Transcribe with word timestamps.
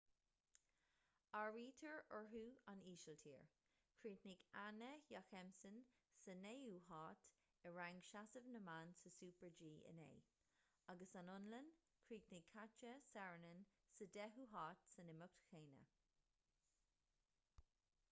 áirítear 1.41 1.99
orthu 2.19 2.39
an 2.71 2.79
ísiltír- 2.93 3.41
chríochnaigh 3.97 4.45
anna 4.61 4.87
jochemsen 5.11 5.75
sa 6.21 6.35
naoú 6.45 6.71
háit 6.87 7.27
i 7.69 7.73
rang 7.75 7.99
seasamh 8.07 8.47
na 8.55 8.61
mban 8.69 8.89
sa 9.01 9.09
super-g 9.19 9.61
inné- 9.91 10.09
agus 10.93 11.13
an 11.21 11.31
fhionlainn- 11.33 11.69
chríochnaigh 12.07 12.49
katja 12.55 12.95
saarinen 13.11 13.61
sa 13.99 14.07
deichiú 14.17 14.49
háit 14.57 14.89
san 14.95 15.13
imeacht 15.15 15.45
chéanna 15.51 15.85